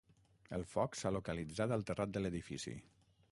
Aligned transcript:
El 0.57 0.63
foc 0.71 0.97
s’ha 1.01 1.11
localitzat 1.17 1.75
al 1.77 1.87
terrat 1.91 2.15
de 2.17 2.25
l’edifici. 2.27 2.77